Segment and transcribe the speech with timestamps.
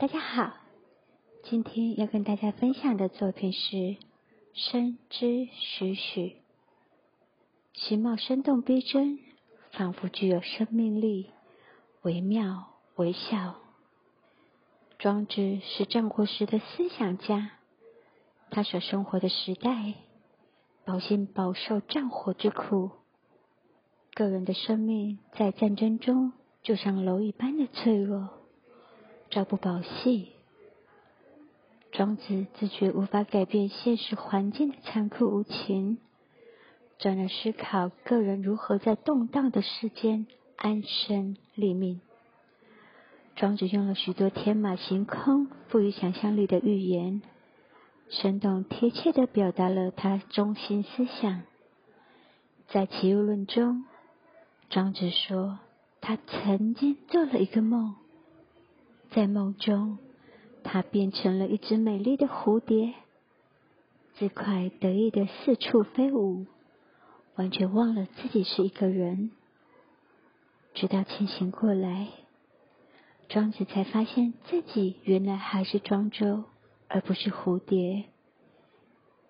[0.00, 0.54] 大家好，
[1.42, 3.76] 今天要跟大家分享的作品是
[4.54, 6.20] 《生之栩栩》，
[7.74, 9.18] 形貌生动逼真，
[9.72, 11.28] 仿佛具有生命力，
[12.00, 13.56] 惟妙惟肖。
[14.98, 17.50] 庄子是战国时的思想家，
[18.48, 19.96] 他所生活的时代，
[20.86, 22.90] 百姓饱受战火之苦，
[24.14, 26.32] 个人的生命在战争中
[26.62, 28.39] 就像蝼蚁般的脆弱。
[29.30, 30.28] 朝不保夕，
[31.92, 35.98] 庄子自觉无法改变现实环境的残酷无情，
[36.98, 40.26] 转而思考个人如何在动荡的世间
[40.56, 42.00] 安身立命。
[43.36, 47.22] 庄子用了许多天马行空、富于想象力的寓言，
[48.08, 51.42] 生动贴切的表达了他中心思想。
[52.66, 53.84] 在《齐物论》中，
[54.70, 55.60] 庄子说，
[56.00, 57.94] 他曾经做了一个梦。
[59.10, 59.98] 在梦中，
[60.62, 62.94] 他变成了一只美丽的蝴蝶，
[64.14, 66.46] 自快得意的四处飞舞，
[67.34, 69.32] 完全忘了自己是一个人。
[70.74, 72.06] 直到清醒过来，
[73.28, 76.44] 庄子才发现自己原来还是庄周，
[76.86, 78.04] 而不是蝴蝶。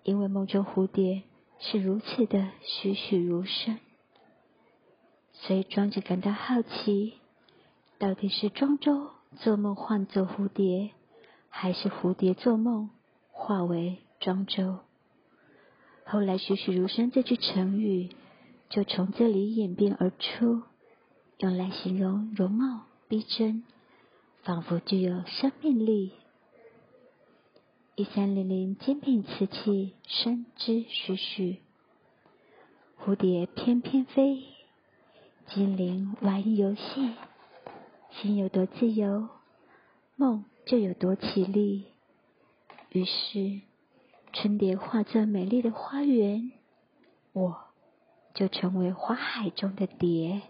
[0.03, 1.23] 因为梦中蝴蝶
[1.59, 3.79] 是如此的栩栩如生，
[5.33, 7.13] 所以庄子感到好奇，
[7.97, 9.09] 到底是庄周。
[9.37, 10.91] 做梦换作蝴蝶，
[11.49, 12.89] 还是蝴蝶做梦
[13.31, 14.79] 化为庄周？
[16.05, 18.09] 后来“栩栩如生”这句成语
[18.69, 20.63] 就从这里演变而出，
[21.37, 23.63] 用来形容容貌逼真，
[24.43, 26.11] 仿佛具有生命力。
[27.95, 31.61] 一三零零精品瓷器，生之栩栩，
[32.99, 34.43] 蝴蝶翩翩飞，
[35.47, 37.13] 精灵玩游戏。
[38.21, 39.29] 心有多自由，
[40.15, 41.87] 梦就有多绮丽。
[42.89, 43.61] 于是，
[44.31, 46.51] 春蝶化作美丽的花园，
[47.33, 47.57] 我
[48.35, 50.43] 就成为花海中的蝶。